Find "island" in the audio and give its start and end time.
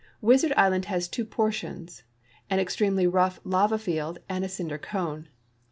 0.57-0.85